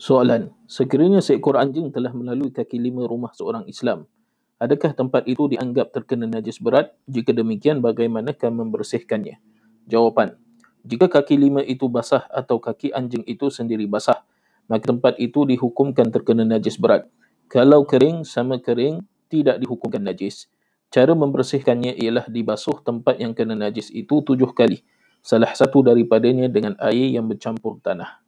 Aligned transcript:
Soalan, 0.00 0.48
sekiranya 0.64 1.20
seekor 1.20 1.60
anjing 1.60 1.92
telah 1.92 2.16
melalui 2.16 2.48
kaki 2.48 2.80
lima 2.80 3.04
rumah 3.04 3.36
seorang 3.36 3.68
Islam, 3.68 4.08
adakah 4.56 4.96
tempat 4.96 5.28
itu 5.28 5.44
dianggap 5.44 5.92
terkena 5.92 6.24
najis 6.24 6.56
berat? 6.56 6.96
Jika 7.04 7.36
demikian, 7.36 7.84
bagaimanakah 7.84 8.48
membersihkannya? 8.48 9.36
Jawapan, 9.84 10.40
jika 10.88 11.04
kaki 11.04 11.36
lima 11.36 11.60
itu 11.60 11.84
basah 11.92 12.24
atau 12.32 12.56
kaki 12.56 12.96
anjing 12.96 13.20
itu 13.28 13.52
sendiri 13.52 13.84
basah, 13.84 14.24
maka 14.72 14.88
tempat 14.88 15.20
itu 15.20 15.44
dihukumkan 15.44 16.08
terkena 16.08 16.48
najis 16.48 16.80
berat. 16.80 17.04
Kalau 17.52 17.84
kering 17.84 18.24
sama 18.24 18.56
kering, 18.56 19.04
tidak 19.28 19.60
dihukumkan 19.60 20.00
najis. 20.00 20.48
Cara 20.88 21.12
membersihkannya 21.12 22.00
ialah 22.00 22.24
dibasuh 22.24 22.80
tempat 22.80 23.20
yang 23.20 23.36
kena 23.36 23.52
najis 23.52 23.92
itu 23.92 24.24
tujuh 24.24 24.56
kali. 24.56 24.80
Salah 25.20 25.52
satu 25.52 25.84
daripadanya 25.84 26.48
dengan 26.48 26.72
air 26.80 27.12
yang 27.12 27.28
bercampur 27.28 27.84
tanah. 27.84 28.19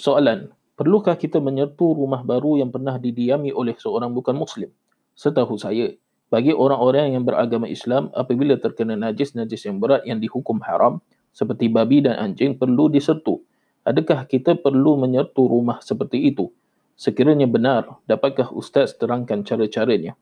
Soalan, 0.00 0.48
perlukah 0.80 1.12
kita 1.12 1.44
menyertu 1.44 1.92
rumah 1.92 2.24
baru 2.24 2.56
yang 2.56 2.72
pernah 2.72 2.96
didiami 2.96 3.52
oleh 3.52 3.76
seorang 3.76 4.16
bukan 4.16 4.32
Muslim? 4.32 4.72
Setahu 5.12 5.60
saya, 5.60 5.92
bagi 6.32 6.56
orang-orang 6.56 7.20
yang 7.20 7.28
beragama 7.28 7.68
Islam, 7.68 8.08
apabila 8.16 8.56
terkena 8.56 8.96
najis-najis 8.96 9.68
yang 9.68 9.76
berat 9.76 10.08
yang 10.08 10.16
dihukum 10.16 10.56
haram, 10.64 11.04
seperti 11.36 11.68
babi 11.68 12.00
dan 12.00 12.16
anjing, 12.16 12.56
perlu 12.56 12.88
disertu. 12.88 13.44
Adakah 13.84 14.24
kita 14.24 14.56
perlu 14.56 14.96
menyertu 14.96 15.44
rumah 15.44 15.84
seperti 15.84 16.32
itu? 16.32 16.48
Sekiranya 16.96 17.44
benar, 17.44 18.00
dapatkah 18.08 18.48
Ustaz 18.56 18.96
terangkan 18.96 19.44
cara-caranya? 19.44 20.16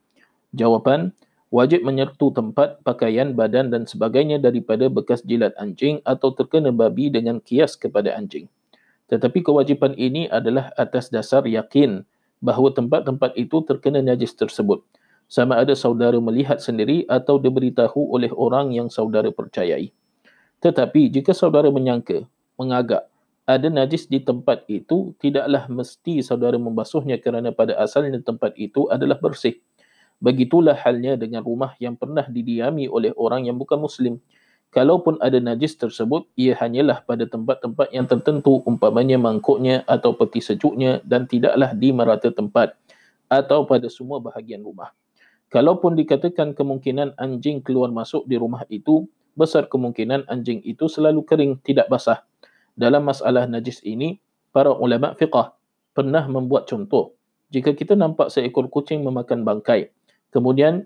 Jawapan, 0.58 1.14
wajib 1.54 1.86
menyertu 1.86 2.34
tempat, 2.34 2.82
pakaian, 2.82 3.30
badan 3.30 3.70
dan 3.70 3.86
sebagainya 3.86 4.42
daripada 4.42 4.90
bekas 4.90 5.22
jilat 5.22 5.54
anjing 5.54 6.02
atau 6.02 6.34
terkena 6.34 6.74
babi 6.74 7.14
dengan 7.14 7.38
kias 7.38 7.78
kepada 7.78 8.18
anjing. 8.18 8.50
Tetapi 9.08 9.40
kewajipan 9.40 9.96
ini 9.96 10.28
adalah 10.28 10.68
atas 10.76 11.08
dasar 11.08 11.44
yakin 11.48 12.04
bahawa 12.44 12.70
tempat-tempat 12.70 13.34
itu 13.34 13.64
terkena 13.64 14.04
najis 14.04 14.36
tersebut. 14.36 14.84
Sama 15.28 15.60
ada 15.60 15.76
saudara 15.76 16.16
melihat 16.20 16.60
sendiri 16.60 17.04
atau 17.08 17.36
diberitahu 17.36 18.12
oleh 18.12 18.32
orang 18.32 18.72
yang 18.72 18.88
saudara 18.88 19.28
percayai. 19.28 19.92
Tetapi 20.60 21.12
jika 21.12 21.36
saudara 21.36 21.68
menyangka, 21.68 22.24
mengagak, 22.56 23.08
ada 23.48 23.68
najis 23.72 24.04
di 24.08 24.20
tempat 24.20 24.68
itu, 24.68 25.16
tidaklah 25.16 25.68
mesti 25.72 26.20
saudara 26.20 26.60
membasuhnya 26.60 27.16
kerana 27.16 27.48
pada 27.48 27.80
asalnya 27.80 28.20
tempat 28.20 28.52
itu 28.60 28.88
adalah 28.92 29.16
bersih. 29.16 29.56
Begitulah 30.20 30.76
halnya 30.76 31.14
dengan 31.14 31.46
rumah 31.46 31.72
yang 31.78 31.96
pernah 31.96 32.26
didiami 32.26 32.90
oleh 32.90 33.14
orang 33.14 33.46
yang 33.46 33.56
bukan 33.56 33.78
Muslim 33.78 34.20
kalaupun 34.70 35.16
ada 35.20 35.38
najis 35.40 35.76
tersebut, 35.76 36.28
ia 36.36 36.56
hanyalah 36.56 37.04
pada 37.04 37.24
tempat-tempat 37.24 37.92
yang 37.92 38.06
tertentu, 38.06 38.60
umpamanya 38.64 39.16
mangkuknya 39.16 39.84
atau 39.88 40.14
peti 40.14 40.40
sejuknya 40.40 41.00
dan 41.04 41.24
tidaklah 41.24 41.72
di 41.74 41.92
merata 41.92 42.32
tempat 42.32 42.76
atau 43.28 43.68
pada 43.68 43.86
semua 43.92 44.18
bahagian 44.18 44.64
rumah. 44.64 44.92
Kalaupun 45.48 45.96
dikatakan 45.96 46.52
kemungkinan 46.52 47.16
anjing 47.16 47.64
keluar 47.64 47.88
masuk 47.88 48.28
di 48.28 48.36
rumah 48.36 48.68
itu, 48.68 49.08
besar 49.32 49.64
kemungkinan 49.70 50.28
anjing 50.28 50.60
itu 50.60 50.92
selalu 50.92 51.24
kering, 51.24 51.52
tidak 51.64 51.88
basah. 51.88 52.20
Dalam 52.76 53.08
masalah 53.08 53.48
najis 53.48 53.80
ini, 53.80 54.20
para 54.52 54.74
ulama 54.74 55.16
fiqah 55.16 55.56
pernah 55.96 56.26
membuat 56.28 56.68
contoh. 56.68 57.16
Jika 57.48 57.72
kita 57.72 57.96
nampak 57.96 58.28
seekor 58.28 58.68
kucing 58.68 59.00
memakan 59.00 59.40
bangkai, 59.40 59.88
kemudian 60.28 60.84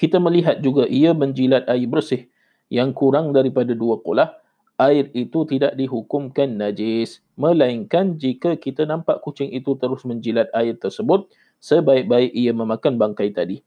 kita 0.00 0.16
melihat 0.16 0.58
juga 0.64 0.88
ia 0.88 1.12
menjilat 1.12 1.68
air 1.68 1.84
bersih, 1.84 2.32
yang 2.72 2.90
kurang 2.92 3.30
daripada 3.30 3.72
dua 3.72 4.00
kulah, 4.02 4.34
air 4.76 5.08
itu 5.16 5.46
tidak 5.48 5.74
dihukumkan 5.76 6.58
najis. 6.58 7.24
Melainkan 7.36 8.16
jika 8.16 8.56
kita 8.56 8.88
nampak 8.88 9.20
kucing 9.24 9.52
itu 9.52 9.76
terus 9.76 10.04
menjilat 10.08 10.48
air 10.56 10.76
tersebut, 10.76 11.28
sebaik-baik 11.60 12.32
ia 12.32 12.52
memakan 12.52 12.96
bangkai 13.00 13.32
tadi. 13.32 13.60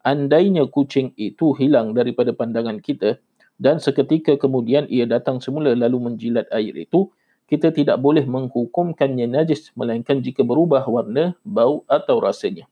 Andainya 0.00 0.64
kucing 0.64 1.12
itu 1.20 1.52
hilang 1.52 1.92
daripada 1.92 2.32
pandangan 2.32 2.80
kita 2.80 3.20
dan 3.60 3.76
seketika 3.76 4.40
kemudian 4.40 4.88
ia 4.88 5.04
datang 5.04 5.36
semula 5.44 5.76
lalu 5.76 6.00
menjilat 6.00 6.48
air 6.48 6.72
itu, 6.72 7.12
kita 7.44 7.68
tidak 7.74 8.00
boleh 8.00 8.24
menghukumkannya 8.24 9.28
najis 9.28 9.68
melainkan 9.76 10.24
jika 10.24 10.40
berubah 10.40 10.86
warna, 10.88 11.36
bau 11.44 11.84
atau 11.84 12.16
rasanya. 12.22 12.64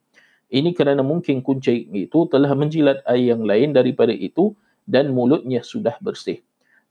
Ini 0.49 0.73
kerana 0.73 1.05
mungkin 1.05 1.45
kucing 1.45 1.93
itu 1.93 2.25
telah 2.33 2.57
menjilat 2.57 3.05
air 3.05 3.37
yang 3.37 3.45
lain 3.45 3.77
daripada 3.77 4.17
itu 4.17 4.57
dan 4.89 5.13
mulutnya 5.13 5.61
sudah 5.61 6.01
bersih. 6.01 6.41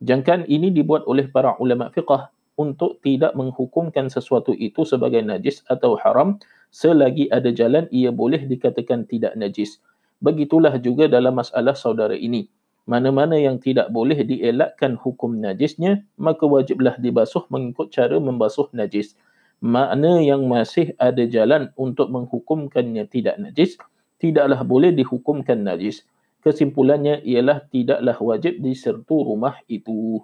Jangkaan 0.06 0.46
ini 0.46 0.70
dibuat 0.70 1.10
oleh 1.10 1.26
para 1.26 1.58
ulama 1.58 1.90
fiqah 1.90 2.30
untuk 2.54 3.02
tidak 3.02 3.34
menghukumkan 3.34 4.14
sesuatu 4.14 4.54
itu 4.54 4.86
sebagai 4.86 5.26
najis 5.26 5.66
atau 5.66 5.98
haram 5.98 6.38
selagi 6.70 7.26
ada 7.34 7.50
jalan 7.50 7.90
ia 7.90 8.14
boleh 8.14 8.46
dikatakan 8.46 9.10
tidak 9.10 9.34
najis. 9.34 9.82
Begitulah 10.22 10.78
juga 10.78 11.10
dalam 11.10 11.42
masalah 11.42 11.74
saudara 11.74 12.14
ini. 12.14 12.50
Mana-mana 12.88 13.36
yang 13.36 13.60
tidak 13.60 13.92
boleh 13.92 14.24
dielakkan 14.24 14.96
hukum 14.96 15.38
najisnya, 15.38 16.08
maka 16.16 16.48
wajiblah 16.48 16.96
dibasuh 16.96 17.44
mengikut 17.52 17.92
cara 17.92 18.16
membasuh 18.16 18.72
najis. 18.72 19.18
Makna 19.60 20.22
yang 20.22 20.46
masih 20.48 20.94
ada 21.02 21.26
jalan 21.28 21.74
untuk 21.76 22.14
menghukumkannya 22.14 23.10
tidak 23.10 23.42
najis, 23.42 23.76
tidaklah 24.22 24.62
boleh 24.64 24.94
dihukumkan 24.94 25.66
najis 25.66 26.06
kesimpulannya 26.48 27.20
ialah 27.28 27.68
tidaklah 27.68 28.16
wajib 28.24 28.64
disertu 28.64 29.20
rumah 29.20 29.60
itu. 29.68 30.24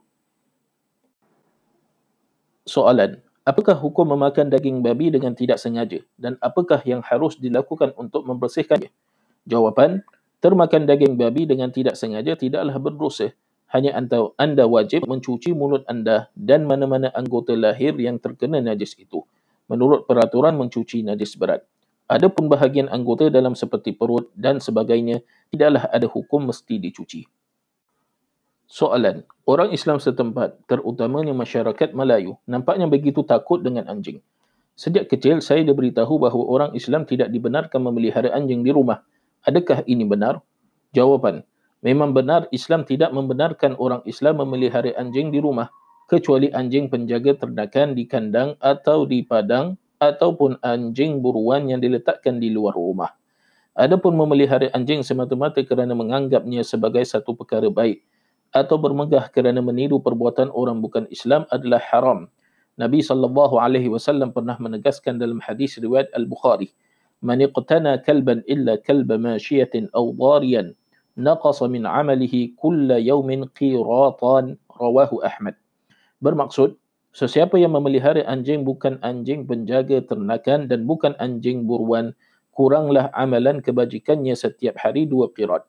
Soalan, 2.63 3.19
apakah 3.43 3.75
hukum 3.75 4.15
memakan 4.15 4.47
daging 4.47 4.79
babi 4.79 5.11
dengan 5.11 5.35
tidak 5.35 5.59
sengaja 5.59 5.99
dan 6.15 6.39
apakah 6.39 6.79
yang 6.87 7.03
harus 7.03 7.35
dilakukan 7.35 7.91
untuk 7.99 8.23
membersihkannya? 8.23 8.87
Jawapan, 9.43 9.99
termakan 10.39 10.87
daging 10.87 11.19
babi 11.19 11.43
dengan 11.43 11.75
tidak 11.75 11.99
sengaja 11.99 12.39
tidaklah 12.39 12.79
berdosa. 12.79 13.35
Hanya 13.67 13.99
anda, 13.99 14.31
anda 14.39 14.63
wajib 14.63 15.03
mencuci 15.03 15.51
mulut 15.51 15.83
anda 15.91 16.31
dan 16.39 16.63
mana-mana 16.63 17.11
anggota 17.11 17.51
lahir 17.51 17.99
yang 17.99 18.15
terkena 18.15 18.63
najis 18.63 18.95
itu. 18.95 19.27
Menurut 19.67 20.07
peraturan 20.07 20.55
mencuci 20.55 21.03
najis 21.03 21.35
berat. 21.35 21.67
Adapun 22.13 22.45
bahagian 22.45 22.93
anggota 22.93 23.33
dalam 23.33 23.57
seperti 23.57 23.89
perut 23.89 24.29
dan 24.37 24.61
sebagainya 24.61 25.25
tidaklah 25.49 25.89
ada 25.89 26.05
hukum 26.05 26.45
mesti 26.45 26.77
dicuci. 26.77 27.25
Soalan, 28.69 29.25
orang 29.49 29.73
Islam 29.73 29.97
setempat, 29.97 30.61
terutamanya 30.69 31.33
masyarakat 31.33 31.97
Melayu, 31.97 32.37
nampaknya 32.45 32.85
begitu 32.85 33.25
takut 33.25 33.65
dengan 33.65 33.89
anjing. 33.89 34.21
Sejak 34.77 35.09
kecil 35.09 35.41
saya 35.41 35.65
diberitahu 35.65 36.21
bahawa 36.21 36.45
orang 36.45 36.71
Islam 36.77 37.09
tidak 37.09 37.33
dibenarkan 37.33 37.81
memelihara 37.81 38.29
anjing 38.29 38.61
di 38.61 38.69
rumah. 38.69 39.01
Adakah 39.49 39.81
ini 39.89 40.05
benar? 40.05 40.45
Jawapan, 40.93 41.41
memang 41.81 42.13
benar 42.13 42.45
Islam 42.53 42.85
tidak 42.85 43.09
membenarkan 43.09 43.73
orang 43.81 44.05
Islam 44.05 44.37
memelihara 44.37 44.93
anjing 45.01 45.33
di 45.33 45.41
rumah 45.41 45.73
kecuali 46.05 46.53
anjing 46.53 46.93
penjaga 46.93 47.41
ternakan 47.41 47.97
di 47.97 48.05
kandang 48.05 48.53
atau 48.61 49.09
di 49.09 49.25
padang 49.25 49.81
ataupun 50.11 50.59
anjing 50.59 51.23
buruan 51.23 51.71
yang 51.71 51.79
diletakkan 51.79 52.41
di 52.41 52.51
luar 52.51 52.75
rumah. 52.75 53.15
Adapun 53.73 54.13
memelihara 54.13 54.69
anjing 54.75 55.01
semata-mata 55.01 55.63
kerana 55.65 55.97
menganggapnya 55.97 56.61
sebagai 56.61 57.01
satu 57.07 57.33
perkara 57.33 57.71
baik 57.71 58.05
atau 58.53 58.77
bermegah 58.77 59.33
kerana 59.33 59.65
meniru 59.65 59.97
perbuatan 59.97 60.53
orang 60.53 60.77
bukan 60.77 61.09
Islam 61.09 61.49
adalah 61.49 61.81
haram. 61.89 62.29
Nabi 62.77 63.01
sallallahu 63.01 63.57
alaihi 63.57 63.89
wasallam 63.89 64.29
pernah 64.29 64.57
menegaskan 64.61 65.17
dalam 65.17 65.41
hadis 65.41 65.77
riwayat 65.81 66.09
Al-Bukhari, 66.13 66.69
"Man 67.25 67.41
iqtana 67.41 67.97
kalban 68.01 68.45
illa 68.45 68.77
kalba 68.77 69.17
mashiyatin 69.17 69.89
aw 69.93 70.05
dariyan, 70.13 70.77
naqasa 71.17 71.65
min 71.65 71.89
'amalihi 71.89 72.53
kull 72.57 72.89
yawmin 72.93 73.49
qiratan." 73.57 74.57
Rawahu 74.73 75.21
Ahmad. 75.21 75.57
Bermaksud, 76.21 76.77
Sesiapa 77.13 77.61
yang 77.61 77.77
memelihara 77.77 78.25
anjing 78.25 78.65
bukan 78.65 78.97
anjing 79.05 79.45
penjaga 79.45 80.01
ternakan 80.01 80.65
dan 80.65 80.89
bukan 80.89 81.13
anjing 81.21 81.69
buruan, 81.69 82.17
kuranglah 82.57 83.13
amalan 83.13 83.61
kebajikannya 83.61 84.33
setiap 84.33 84.73
hari 84.81 85.05
dua 85.05 85.29
qirat. 85.29 85.61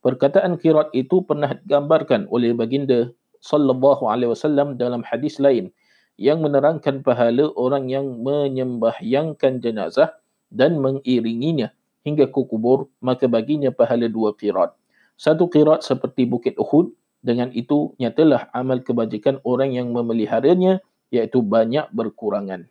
Perkataan 0.00 0.56
qirat 0.56 0.88
itu 0.96 1.20
pernah 1.20 1.52
digambarkan 1.52 2.24
oleh 2.32 2.56
baginda 2.56 3.12
sallallahu 3.44 4.08
alaihi 4.08 4.32
wasallam 4.32 4.80
dalam 4.80 5.04
hadis 5.04 5.36
lain 5.36 5.68
yang 6.16 6.40
menerangkan 6.40 7.04
pahala 7.04 7.52
orang 7.60 7.92
yang 7.92 8.24
menyembahyangkan 8.24 9.60
jenazah 9.60 10.16
dan 10.48 10.80
mengiringinya 10.80 11.76
hingga 12.08 12.24
ke 12.24 12.40
kubur 12.48 12.88
maka 13.04 13.28
baginya 13.28 13.68
pahala 13.68 14.08
dua 14.08 14.32
qirat. 14.32 14.72
Satu 15.20 15.44
qirat 15.52 15.84
seperti 15.84 16.24
bukit 16.24 16.56
Uhud 16.56 16.88
dengan 17.24 17.50
itu, 17.54 17.96
nyatalah 18.00 18.50
amal 18.52 18.82
kebajikan 18.84 19.40
orang 19.46 19.72
yang 19.72 19.90
memeliharanya 19.94 20.80
iaitu 21.10 21.40
banyak 21.40 21.88
berkurangan. 21.94 22.68